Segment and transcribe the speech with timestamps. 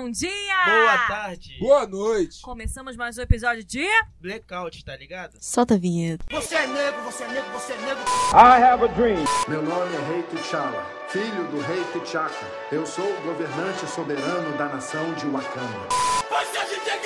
[0.00, 0.30] bom dia!
[0.64, 1.58] Boa tarde.
[1.60, 2.40] Boa noite.
[2.40, 3.86] Começamos mais um episódio de.
[4.18, 5.36] Blackout, tá ligado?
[5.38, 6.24] Solta a vinheta.
[6.30, 8.02] Você é negro, você é negro, você é negro.
[9.46, 12.46] Meu nome é Rei T'Challa, filho do Rei T'Chaka.
[12.72, 15.88] Eu sou o governante soberano da nação de Wakanda.
[16.30, 16.99] A gente é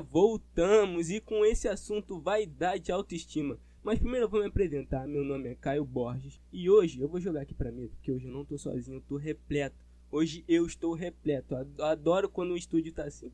[0.00, 3.58] Voltamos e com esse assunto vaidade e autoestima.
[3.82, 7.20] Mas primeiro eu vou me apresentar, meu nome é Caio Borges e hoje eu vou
[7.20, 9.76] jogar aqui pra mim, porque hoje eu não tô sozinho, eu tô repleto.
[10.10, 13.30] Hoje eu estou repleto, Ad- adoro quando o estúdio tá assim.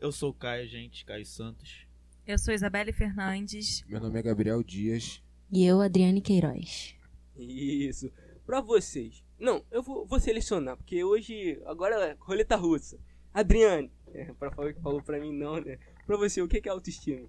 [0.00, 1.86] Eu sou o Caio, gente, Caio Santos.
[2.26, 3.84] Eu sou Isabelle Fernandes.
[3.88, 5.22] Meu nome é Gabriel Dias.
[5.50, 6.94] E eu, Adriane Queiroz.
[7.36, 8.10] Isso,
[8.44, 9.22] pra vocês.
[9.38, 12.98] Não, eu vou, vou selecionar, porque hoje, agora é roleta russa.
[13.32, 15.78] Adriane, é, pra falar que falou pra mim não, né?
[16.06, 17.28] Pra você, o que é autoestima?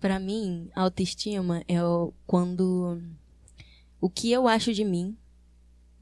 [0.00, 1.78] Pra mim, autoestima é
[2.26, 3.00] quando
[4.00, 5.16] o que eu acho de mim,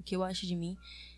[0.01, 0.77] o que eu acho de mim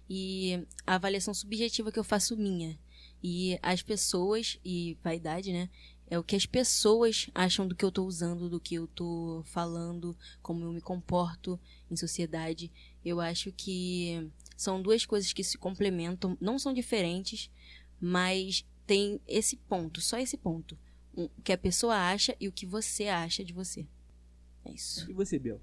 [0.09, 2.79] e a avaliação subjetiva que eu faço minha.
[3.23, 5.71] E as pessoas e vaidade, né?
[6.07, 9.43] É o que as pessoas acham do que eu tô usando, do que eu tô
[9.47, 11.59] falando, como eu me comporto
[11.91, 12.71] em sociedade.
[13.03, 17.51] Eu acho que são duas coisas que se complementam, não são diferentes,
[18.05, 20.79] mas tem esse ponto, só esse ponto.
[21.15, 23.87] O que a pessoa acha e o que você acha de você.
[24.63, 25.11] É isso.
[25.11, 25.61] E você, Bel?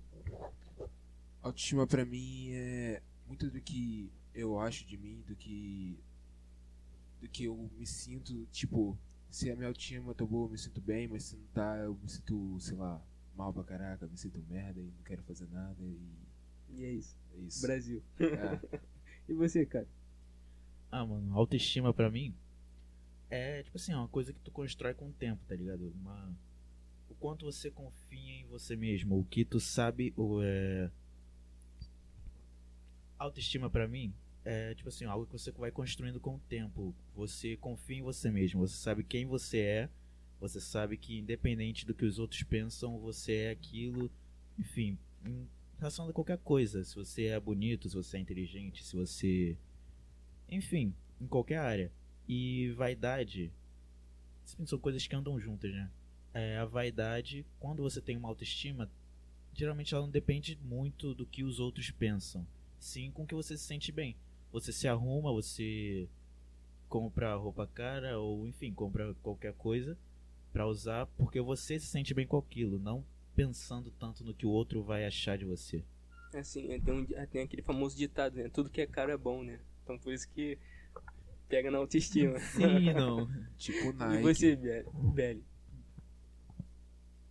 [1.43, 5.99] Autoestima pra mim é muito do que eu acho de mim, do que
[7.19, 8.97] do que eu me sinto, tipo,
[9.29, 11.93] se a minha autoestima tá boa, eu me sinto bem, mas se não tá, eu
[11.93, 12.99] me sinto, sei lá,
[13.35, 15.99] mal pra caraca, me sinto merda e não quero fazer nada e
[16.69, 17.61] E é isso, é isso.
[17.61, 18.03] Brasil.
[18.19, 18.79] É.
[19.29, 19.87] E você, cara?
[20.91, 22.35] Ah, mano, autoestima pra mim
[23.31, 25.89] é, tipo assim, uma coisa que tu constrói com o tempo, tá ligado?
[26.01, 26.37] Uma...
[27.09, 30.91] O quanto você confia em você mesmo, o que tu sabe, o é...
[33.17, 34.13] Autoestima pra mim
[34.43, 36.93] é, tipo assim, algo que você vai construindo com o tempo.
[37.15, 39.89] Você confia em você mesmo, você sabe quem você é,
[40.39, 44.11] você sabe que independente do que os outros pensam, você é aquilo,
[44.59, 45.47] enfim, em
[45.77, 46.83] relação a qualquer coisa.
[46.83, 49.57] Se você é bonito, se você é inteligente, se você
[50.51, 51.91] enfim, em qualquer área.
[52.27, 53.51] E vaidade
[54.65, 55.89] são coisas que andam juntas, né?
[56.33, 58.89] É, a vaidade, quando você tem uma autoestima,
[59.53, 62.45] geralmente ela não depende muito do que os outros pensam,
[62.79, 64.15] sim com que você se sente bem.
[64.51, 66.07] Você se arruma, você
[66.87, 69.97] compra roupa cara ou enfim, compra qualquer coisa
[70.51, 74.49] pra usar porque você se sente bem com aquilo, não pensando tanto no que o
[74.49, 75.83] outro vai achar de você.
[76.33, 78.49] Assim, é, tem, um, tem aquele famoso ditado, né?
[78.49, 79.59] Tudo que é caro é bom, né?
[79.83, 80.57] Então por isso que
[81.49, 82.39] pega na autoestima.
[82.39, 83.29] Sim, não.
[83.57, 84.19] Tipo Nike.
[84.19, 84.55] E você?
[85.13, 85.45] Beli?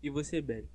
[0.02, 0.68] E você, Beli?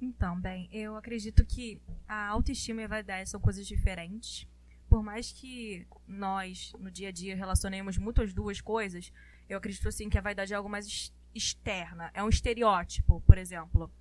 [0.00, 4.46] Então, bem, eu acredito que a autoestima e a vaidade são coisas diferentes.
[4.88, 9.12] Por mais que nós, no dia a dia, relacionemos muito as duas coisas,
[9.48, 12.10] eu acredito assim que a vaidade é algo mais ex- externa.
[12.14, 13.92] É um estereótipo, por exemplo.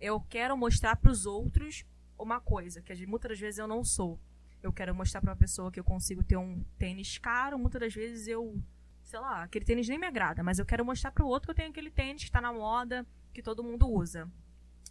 [0.00, 1.84] Eu quero mostrar para os outros
[2.18, 4.18] uma coisa que muitas das vezes eu não sou.
[4.62, 7.94] Eu quero mostrar para uma pessoa que eu consigo ter um tênis caro, muitas das
[7.94, 8.60] vezes eu,
[9.02, 11.50] sei lá, aquele tênis nem me agrada, mas eu quero mostrar para o outro que
[11.52, 14.28] eu tenho aquele tênis que está na moda, que todo mundo usa.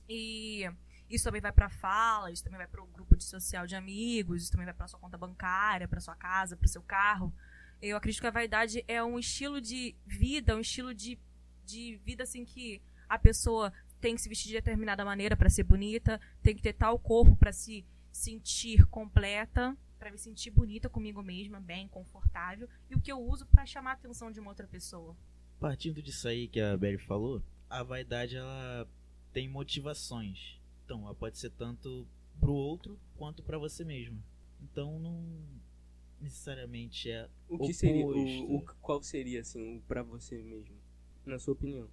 [0.08, 0.70] E
[1.10, 4.44] isso também vai para fala, isso também vai para o grupo de social de amigos,
[4.44, 7.34] isso também vai para sua conta bancária, para sua casa, para o seu carro.
[7.82, 11.20] Eu acredito que a vaidade é um estilo de vida, um estilo de,
[11.66, 15.64] de vida assim que a pessoa tem que se vestir de determinada maneira para ser
[15.64, 17.86] bonita, tem que ter tal corpo para se
[18.18, 23.46] sentir completa, para me sentir bonita comigo mesma, bem, confortável, e o que eu uso
[23.46, 25.16] para chamar a atenção de uma outra pessoa.
[25.60, 28.88] Partindo disso aí que a Berry falou, a vaidade ela
[29.34, 30.60] tem motivações.
[30.86, 32.08] Então, ela pode ser tanto
[32.40, 34.22] pro outro quanto pra você mesmo.
[34.62, 35.24] Então, não
[36.20, 38.44] necessariamente é O que seria, oposto.
[38.46, 40.76] o, o- qual seria, assim, pra você mesmo?
[41.26, 41.88] Na sua opinião?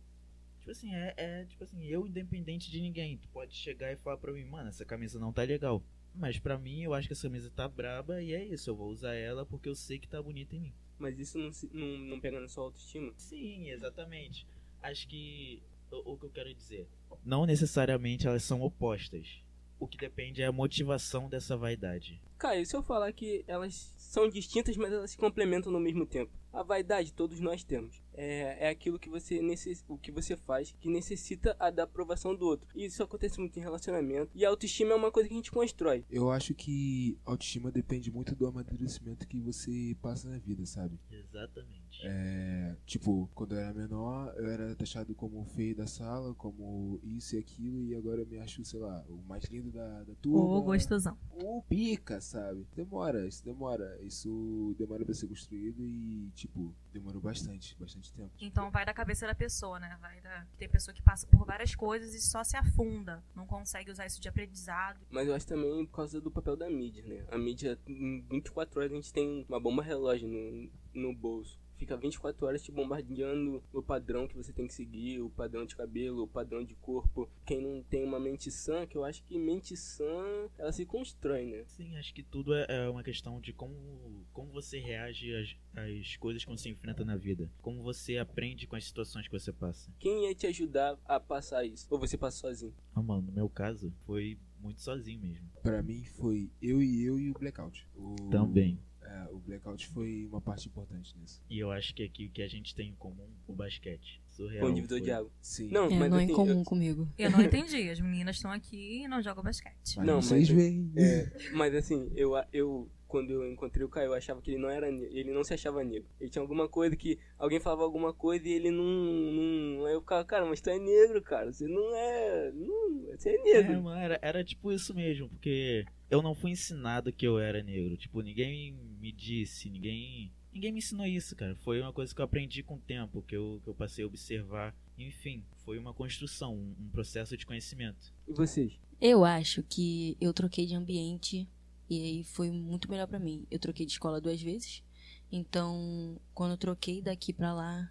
[0.60, 4.16] Tipo assim, é, é tipo assim, eu independente de ninguém, tu pode chegar e falar
[4.16, 5.82] pra mim, mano, essa camisa não tá legal.
[6.14, 8.88] Mas pra mim, eu acho que essa camisa tá braba e é isso, eu vou
[8.88, 10.74] usar ela porque eu sei que tá bonita em mim.
[10.98, 13.12] Mas isso não, não, não pega na sua autoestima?
[13.16, 14.46] Sim, exatamente.
[14.80, 16.88] Acho que o, o que eu quero dizer,
[17.24, 19.43] não necessariamente elas são opostas.
[19.84, 22.18] O que depende é a motivação dessa vaidade.
[22.38, 26.06] Cara, e se eu falar que elas são distintas, mas elas se complementam no mesmo
[26.06, 26.32] tempo?
[26.50, 28.02] A vaidade todos nós temos.
[28.14, 29.84] É, é aquilo que você necess...
[29.86, 32.66] o que você faz que necessita a da aprovação do outro.
[32.74, 34.30] E isso acontece muito em relacionamento.
[34.34, 36.02] E a autoestima é uma coisa que a gente constrói.
[36.08, 40.98] Eu acho que autoestima depende muito do amadurecimento que você passa na vida, sabe?
[41.10, 41.83] Exatamente.
[42.06, 47.00] É, tipo, quando eu era menor, eu era taxado como o feio da sala, como
[47.02, 50.14] isso e aquilo, e agora eu me acho, sei lá, o mais lindo da, da
[50.16, 50.58] turma.
[50.58, 51.16] Ô, gostosão.
[51.30, 52.66] O pica, sabe?
[52.74, 53.98] Demora, isso demora.
[54.02, 58.30] Isso demora pra ser construído e, tipo, demorou bastante, bastante tempo.
[58.40, 59.96] Então vai da cabeça da pessoa, né?
[60.00, 60.46] Vai da...
[60.58, 63.22] Tem pessoa que passa por várias coisas e só se afunda.
[63.34, 65.00] Não consegue usar isso de aprendizado.
[65.10, 67.26] Mas eu acho também por causa do papel da mídia, né?
[67.30, 71.58] A mídia, em 24 horas, a gente tem uma bomba relógio no, no bolso.
[71.84, 75.76] Fica 24 horas te bombardeando o padrão que você tem que seguir, o padrão de
[75.76, 77.28] cabelo, o padrão de corpo.
[77.44, 81.44] Quem não tem uma mente sã, que eu acho que mente sã, ela se constrói,
[81.44, 81.62] né?
[81.66, 86.16] Sim, acho que tudo é, é uma questão de como, como você reage às, às
[86.16, 87.50] coisas que você enfrenta na vida.
[87.60, 89.92] Como você aprende com as situações que você passa.
[89.98, 91.86] Quem ia te ajudar a passar isso?
[91.90, 92.74] Ou você passa sozinho?
[92.94, 95.50] Ah, mano, no meu caso, foi muito sozinho mesmo.
[95.62, 97.86] Pra mim foi eu e eu e o Blackout.
[97.94, 98.80] O, Também.
[99.14, 101.40] É, o Blackout foi uma parte importante nisso.
[101.48, 104.20] E eu acho que aqui o que a gente tem em comum, o basquete.
[104.28, 104.66] Surreal.
[104.66, 105.04] Com o divisor foi.
[105.06, 105.30] de água.
[105.40, 105.68] Sim.
[105.70, 107.08] Não, É, mas não é assim, incomum eu- comigo.
[107.16, 107.88] Eu não entendi.
[107.90, 109.96] As meninas estão aqui e não jogam basquete.
[109.98, 110.92] Mas Não, vocês mas- veem.
[110.96, 114.68] É, mas assim, eu, eu quando eu encontrei o Caio, eu achava que ele não
[114.68, 116.08] era ele não se achava negro.
[116.20, 120.00] Ele tinha alguma coisa que alguém falava alguma coisa e ele não, não aí eu
[120.00, 121.52] ficava, cara, mas tu é negro, cara.
[121.52, 123.82] Você não é, não, você é É, negro.
[123.84, 125.84] mano, era, era tipo isso mesmo, porque
[126.14, 127.96] eu não fui ensinado que eu era negro.
[127.96, 130.32] Tipo, ninguém me disse, ninguém.
[130.52, 131.56] Ninguém me ensinou isso, cara.
[131.56, 134.06] Foi uma coisa que eu aprendi com o tempo, que eu, que eu passei a
[134.06, 134.72] observar.
[134.96, 138.14] Enfim, foi uma construção, um, um processo de conhecimento.
[138.28, 138.78] E vocês?
[139.00, 141.48] Eu acho que eu troquei de ambiente
[141.90, 143.44] e aí foi muito melhor pra mim.
[143.50, 144.84] Eu troquei de escola duas vezes.
[145.32, 147.90] Então, quando eu troquei daqui pra lá,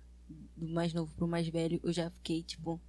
[0.56, 2.80] do mais novo pro mais velho, eu já fiquei tipo,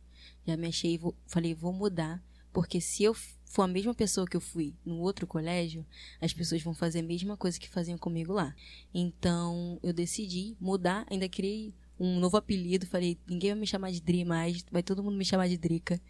[0.46, 2.22] já me achei, vou, falei, vou mudar,
[2.52, 3.12] porque se eu
[3.54, 5.86] for a mesma pessoa que eu fui no outro colégio,
[6.20, 8.52] as pessoas vão fazer a mesma coisa que faziam comigo lá.
[8.92, 14.00] Então, eu decidi mudar, ainda criei um novo apelido, falei, ninguém vai me chamar de
[14.00, 16.00] Dri mais, vai todo mundo me chamar de Drica.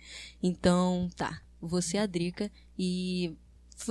[0.42, 3.36] Então, tá, você é a Drica e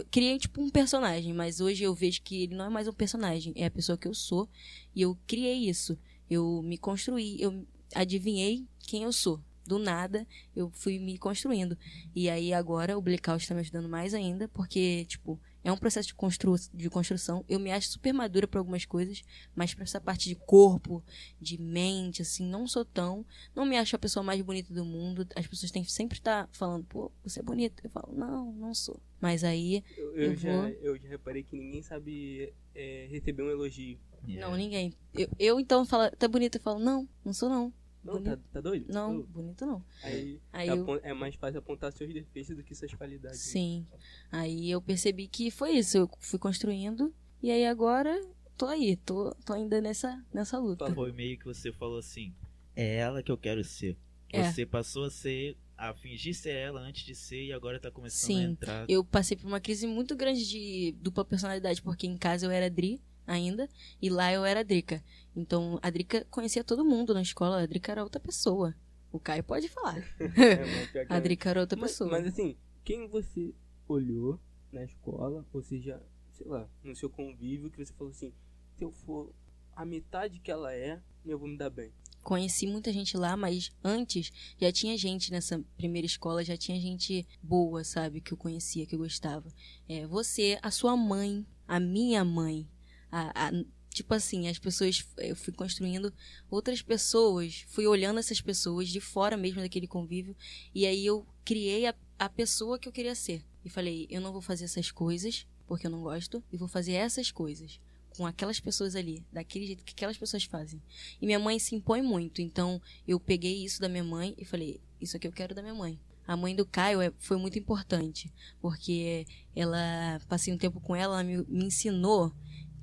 [0.10, 3.54] criei tipo um personagem, mas hoje eu vejo que ele não é mais um personagem,
[3.56, 4.50] é a pessoa que eu sou
[4.96, 5.96] e eu criei isso.
[6.28, 9.40] Eu me construí, eu adivinhei quem eu sou.
[9.66, 11.78] Do nada, eu fui me construindo.
[12.16, 16.10] E aí agora o Blackout está me ajudando mais ainda, porque, tipo, é um processo
[16.10, 17.46] de, constru de construção.
[17.48, 19.24] Eu me acho super madura para algumas coisas,
[19.56, 21.02] mas pra essa parte de corpo,
[21.40, 23.26] de mente, assim, não sou tão.
[23.56, 25.26] Não me acho a pessoa mais bonita do mundo.
[25.36, 27.82] As pessoas têm que sempre estar falando, pô, você é bonita.
[27.86, 29.00] Eu falo, não, não sou.
[29.22, 30.68] Mas aí, Eu, eu Eu já, vou.
[30.68, 33.98] eu já reparei que ninguém sabe é, receber um elogio.
[34.28, 34.92] não, ninguém.
[35.14, 36.58] Eu, eu então falo, tá bonita?
[36.58, 37.72] Eu falo, não, não sou não.
[38.04, 38.92] Não, tá, tá doido?
[38.94, 39.84] Não, Eu- bonito não.
[40.04, 43.40] Aí, Aí é, eu- é mais fácil apontar seus defeitos do que suas qualidades.
[43.40, 43.88] Sim.
[44.32, 45.98] Aí eu percebi que foi isso.
[45.98, 47.14] Eu fui construindo.
[47.42, 48.20] E aí agora
[48.58, 48.96] tô aí.
[48.98, 50.94] Tô, tô ainda nessa, nessa luta.
[50.94, 52.34] Foi meio que você falou assim:
[52.76, 53.98] é ela que eu quero ser.
[54.32, 54.52] É.
[54.52, 58.32] Você passou a ser, a fingir ser ela antes de ser e agora tá começando
[58.32, 58.44] a Sim.
[58.52, 58.86] entrar.
[58.90, 62.70] Eu passei por uma crise muito grande de dupla personalidade, porque em casa eu era
[62.70, 63.70] Dri ainda,
[64.02, 65.04] e lá eu era Drica.
[65.36, 68.76] Então a Drica conhecia todo mundo na escola, a Drica era outra pessoa.
[69.12, 70.04] O Caio pode falar.
[70.96, 71.22] É, A é.
[71.22, 72.10] Drica era outra mas, pessoa.
[72.10, 73.54] mas assim, quem você
[73.88, 74.40] olhou
[74.72, 78.34] na escola, ou seja, sei lá, no seu convívio, que você falou assim,
[78.76, 79.32] se eu for
[79.76, 81.92] a metade que ela é, eu vou me dar bem.
[82.22, 87.28] Conheci muita gente lá, mas antes já tinha gente nessa primeira escola, já tinha gente
[87.42, 88.22] boa, sabe?
[88.22, 89.52] Que eu conhecia, que eu gostava.
[89.90, 92.68] É, você, a sua mãe, a minha mãe.
[93.16, 95.06] A, a- tipo assim, as pessoas.
[95.18, 96.12] Eu fui construindo
[96.50, 100.36] outras pessoas, fui olhando essas pessoas de fora mesmo daquele convívio.
[100.74, 103.44] E aí eu criei a, a pessoa que eu queria ser.
[103.64, 106.94] E falei, eu não vou fazer essas coisas, porque eu não gosto, e vou fazer
[106.94, 107.80] essas coisas.
[108.18, 110.82] Com aquelas pessoas ali, daquele jeito que aquelas pessoas fazem.
[111.22, 114.82] E minha mãe se impõe muito, então eu peguei isso da minha mãe e falei,
[115.00, 116.00] isso aqui eu quero da minha mãe.
[116.28, 121.16] A mãe do Caio é- foi muito importante, porque ela passei um tempo com ela,
[121.16, 122.32] ela me, me ensinou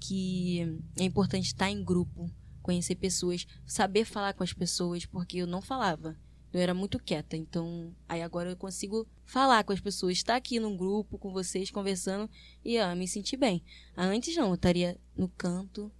[0.00, 0.60] que
[0.98, 2.30] é importante estar em grupo,
[2.62, 6.16] conhecer pessoas, saber falar com as pessoas, porque eu não falava.
[6.52, 10.58] Eu era muito quieta, então aí agora eu consigo falar com as pessoas, estar aqui
[10.58, 12.28] num grupo com vocês conversando
[12.64, 13.62] e me sentir bem.
[13.96, 15.92] Ah, Antes não, eu estaria no canto,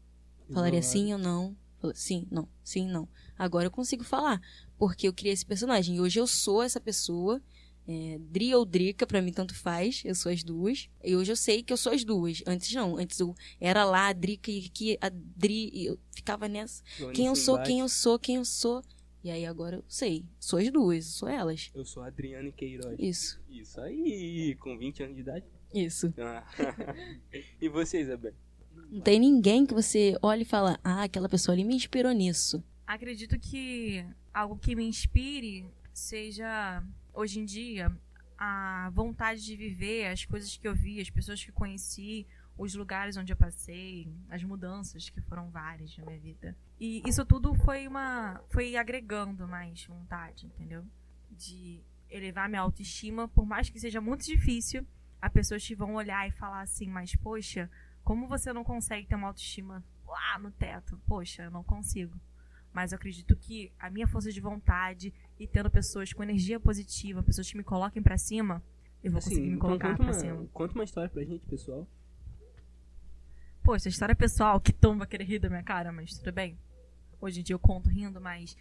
[0.53, 1.57] Falaria sim ou não.
[1.95, 3.09] Sim, não, sim, não.
[3.39, 4.41] Agora eu consigo falar,
[4.77, 5.97] porque eu criei esse personagem.
[5.97, 7.41] E hoje eu sou essa pessoa,
[7.93, 10.89] É, Dri ou Drica, pra mim tanto faz, eu sou as duas.
[11.03, 12.41] E hoje eu sei que eu sou as duas.
[12.47, 16.47] Antes não, antes eu era lá a Drica e que a Dri, e eu ficava
[16.47, 16.85] nessa.
[17.13, 17.69] Quem eu sou, embate.
[17.69, 18.81] quem eu sou, quem eu sou.
[19.25, 21.73] E aí agora eu sei, sou as duas, sou elas.
[21.75, 22.97] Eu sou Adriane Queiroz.
[22.97, 25.45] Isso, Isso aí, com 20 anos de idade.
[25.75, 26.15] isso.
[26.17, 26.45] Ah.
[27.61, 28.33] e você, Isabel?
[28.89, 32.63] Não tem ninguém que você olhe e fala, ah, aquela pessoa ali me inspirou nisso.
[32.87, 36.83] Acredito que algo que me inspire seja,
[37.13, 37.91] hoje em dia,
[38.39, 42.27] a vontade de viver as coisas que eu vi, as pessoas que conheci,
[42.57, 46.57] os lugares onde eu passei, as mudanças que foram várias na minha vida.
[46.79, 50.85] E isso tudo foi uma foi agregando mais vontade, entendeu?
[51.31, 54.87] De elevar minha autoestima, por mais que seja muito difícil,
[55.21, 57.71] as pessoas te vão olhar e falar assim, mas poxa,
[58.03, 61.01] como você não consegue ter uma autoestima lá no teto?
[61.07, 62.19] Poxa, eu não consigo.
[62.73, 67.23] Mas eu acredito que a minha força de vontade e tendo pessoas com energia positiva,
[67.23, 68.63] pessoas que me coloquem pra cima,
[69.03, 70.47] eu vou conseguir me então colocar conta pra uma, cima.
[70.53, 71.87] conta uma história pra gente, pessoal.
[73.63, 76.59] Poxa, história pessoal, que Tom vai querer rir da minha cara, mas tudo bem.
[77.21, 78.57] Hoje em dia eu conto rindo, mas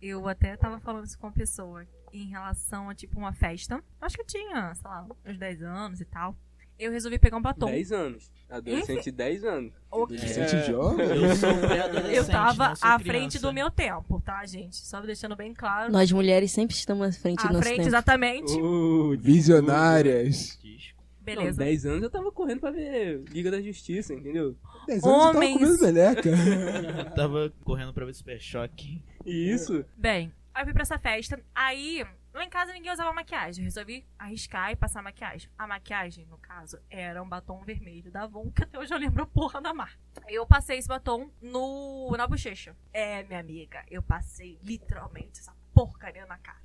[0.00, 3.82] eu até tava falando isso com uma pessoa em relação a, tipo, uma festa.
[4.00, 6.36] Acho que eu tinha, sei lá, uns 10 anos e tal.
[6.78, 7.66] Eu resolvi pegar um batom.
[7.66, 8.32] 10 anos.
[8.50, 9.72] Adolescente, 10 anos.
[9.90, 10.14] O quê?
[10.16, 11.06] Adolescente jovem?
[11.06, 12.14] Eu sou pré-adolescente.
[12.16, 12.98] Eu tava à criança.
[13.00, 14.76] frente do meu tempo, tá, gente?
[14.76, 15.90] Só deixando bem claro.
[15.92, 17.88] Nós mulheres sempre estamos à frente do à nosso frente, tempo.
[17.88, 18.52] exatamente.
[18.60, 20.58] Uh, Visionárias.
[20.62, 20.94] Disco.
[21.26, 21.58] Não, Beleza.
[21.64, 24.54] 10 anos eu tava correndo pra ver Liga da Justiça, entendeu?
[24.86, 25.54] 10 anos eu tava Homens.
[25.58, 26.28] comendo meleca.
[26.28, 29.02] Eu tava correndo pra ver Super Choque.
[29.24, 29.84] Isso.
[29.96, 31.40] Bem, aí eu fui pra essa festa.
[31.54, 32.04] Aí,
[32.38, 33.62] lá em casa ninguém usava maquiagem.
[33.62, 35.50] Eu resolvi arriscar e passar maquiagem.
[35.56, 39.26] A maquiagem, no caso, era um batom vermelho da Avon, que até hoje eu lembro
[39.26, 39.98] porra da marca.
[40.28, 42.76] Eu passei esse batom no, na bochecha.
[42.92, 46.62] É, minha amiga, eu passei literalmente essa porcaria na cara.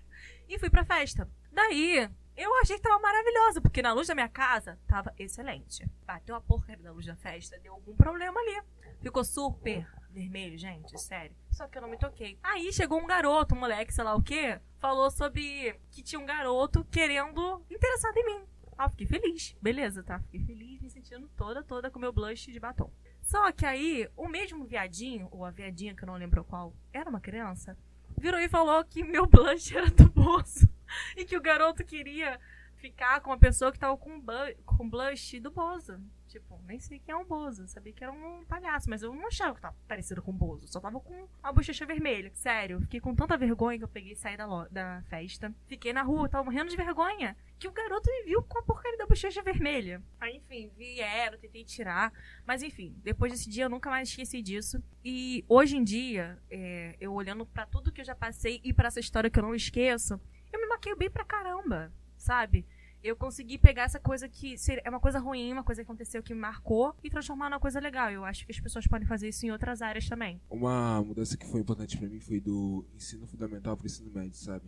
[0.48, 1.30] E fui pra festa.
[1.52, 5.86] Daí, eu achei que tava maravilhosa, porque na luz da minha casa tava excelente.
[6.06, 8.62] Bateu a porcaria da luz da festa, deu algum problema ali.
[9.02, 9.88] Ficou super
[10.20, 11.36] vermelho, gente, sério.
[11.52, 12.38] Só que eu não me toquei.
[12.44, 16.26] Aí chegou um garoto, um moleque, sei lá o quê, falou sobre que tinha um
[16.26, 18.46] garoto querendo interessado em mim.
[18.78, 19.56] Ah, fiquei feliz.
[19.62, 20.20] Beleza, tá?
[20.20, 22.90] Fiquei feliz, me sentindo toda, toda com meu blush de batom.
[23.22, 27.10] Só que aí, o mesmo viadinho, ou a viadinha que eu não lembro qual, era
[27.10, 27.78] uma criança,
[28.18, 30.68] virou e falou que meu blush era do Bozo.
[31.16, 32.40] E que o garoto queria
[32.76, 36.00] ficar com uma pessoa que tava com, bu- com blush do Bozo.
[36.30, 37.68] Tipo, nem sei quem é um Bozo.
[37.68, 40.68] Sabia que era um palhaço, mas eu não achava que tava parecido com o Bozo.
[40.68, 42.30] Só tava com a bochecha vermelha.
[42.36, 45.52] Sério, fiquei com tanta vergonha que eu peguei e saí da, da festa.
[45.66, 47.36] Fiquei na rua, tava morrendo de vergonha.
[47.58, 50.04] Que o garoto me viu com a porcaria da bochecha vermelha.
[50.22, 52.14] Aí, enfim, vieram, tentei tirar.
[52.46, 54.82] Mas enfim, depois desse dia eu nunca mais esqueci disso.
[55.04, 58.88] E hoje em dia, é, eu olhando pra tudo que eu já passei e pra
[58.88, 60.22] essa história que eu não esqueço,
[60.54, 62.68] eu me maqueio bem pra caramba, sabe?
[63.02, 66.34] Eu consegui pegar essa coisa que é uma coisa ruim, uma coisa que aconteceu que
[66.34, 68.12] me marcou e transformar numa coisa legal.
[68.12, 70.42] Eu acho que as pessoas podem fazer isso em outras áreas também.
[70.50, 74.66] Uma mudança que foi importante pra mim foi do ensino fundamental pro ensino médio, sabe?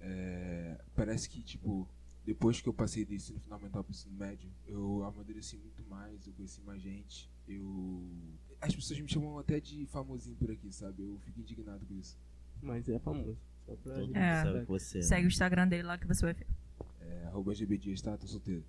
[0.00, 1.86] É, parece que, tipo,
[2.24, 6.32] depois que eu passei do ensino fundamental pro ensino médio, eu amadureci muito mais, eu
[6.32, 8.02] conheci mais gente, eu...
[8.60, 11.02] As pessoas me chamam até de famosinho por aqui, sabe?
[11.02, 12.18] Eu fico indignado com isso.
[12.62, 13.36] Mas é famoso.
[13.66, 14.42] Só pra Todo gente É.
[14.42, 15.02] sabe que você é.
[15.02, 16.46] Segue o Instagram dele lá que você vai ver.
[17.04, 18.16] É, arroba GBDias, tá?
[18.16, 18.64] Tô solteiro.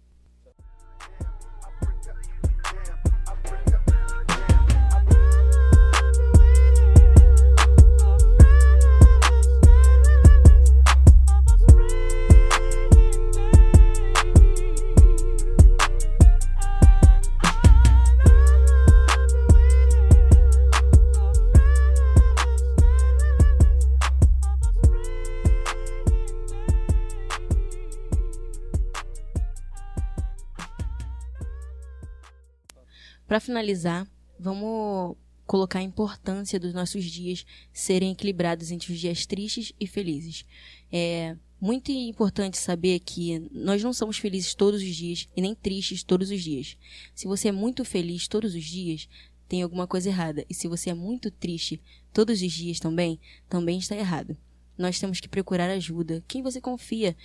[33.45, 34.07] Finalizar,
[34.39, 40.45] vamos colocar a importância dos nossos dias serem equilibrados entre os dias tristes e felizes.
[40.91, 46.03] É muito importante saber que nós não somos felizes todos os dias e nem tristes
[46.03, 46.77] todos os dias.
[47.13, 49.07] Se você é muito feliz todos os dias,
[49.47, 50.45] tem alguma coisa errada.
[50.49, 54.35] E se você é muito triste todos os dias também, também está errado.
[54.77, 56.23] Nós temos que procurar ajuda.
[56.27, 57.15] Quem você confia?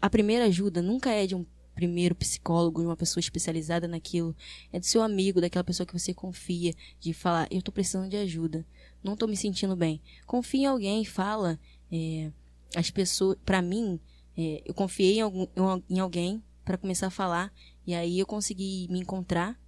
[0.00, 4.34] A primeira ajuda nunca é de um primeiro psicólogo, de uma pessoa especializada naquilo.
[4.72, 8.16] É do seu amigo, daquela pessoa que você confia, de falar, eu tô precisando de
[8.16, 8.64] ajuda,
[9.02, 10.00] não tô me sentindo bem.
[10.26, 11.58] Confia em alguém, fala.
[11.90, 12.30] É,
[12.74, 14.00] as pessoas, para mim,
[14.36, 15.46] é, eu confiei em, algum,
[15.88, 17.52] em alguém para começar a falar
[17.86, 19.58] e aí eu consegui me encontrar.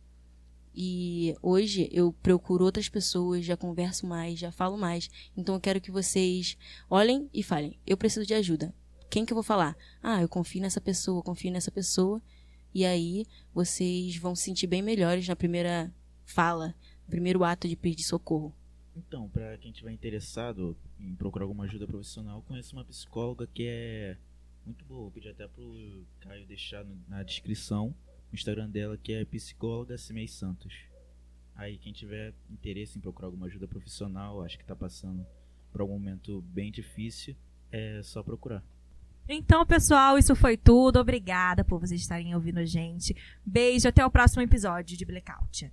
[0.79, 5.09] E hoje eu procuro outras pessoas, já converso mais, já falo mais.
[5.35, 6.57] Então eu quero que vocês
[6.91, 8.75] olhem e falem: eu preciso de ajuda.
[9.11, 9.77] Quem que eu vou falar?
[10.03, 12.21] Ah, eu confio nessa pessoa, confio nessa pessoa.
[12.75, 15.93] E aí vocês vão se sentir bem melhores na primeira
[16.25, 18.55] fala, no primeiro ato de pedir socorro.
[18.97, 24.17] Então, para quem tiver interessado em procurar alguma ajuda profissional, conheço uma psicóloga que é
[24.65, 25.03] muito boa.
[25.03, 27.95] Vou pedir até pro Caio deixar na descrição
[28.33, 30.75] o Instagram dela, que é psicóloga Cimei Santos.
[31.55, 35.27] Aí quem tiver interesse em procurar alguma ajuda profissional, acho que tá passando
[35.71, 37.37] por algum momento bem difícil,
[37.71, 38.63] é só procurar.
[39.29, 41.01] Então, pessoal, isso foi tudo.
[41.01, 43.17] Obrigada por vocês estarem ouvindo a gente.
[43.45, 45.71] Beijo, até o próximo episódio de Blackout.